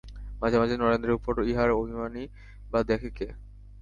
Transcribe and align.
মাঝে 0.41 0.57
মাঝে 0.59 0.75
নরেন্দ্রের 0.77 1.17
উপর 1.19 1.33
ইহার 1.43 1.69
অভিমানই 1.71 2.25
বা 2.71 2.79
দেখে 2.83 3.09
কে। 3.09 3.27